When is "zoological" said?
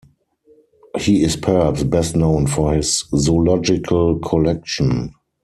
3.15-4.17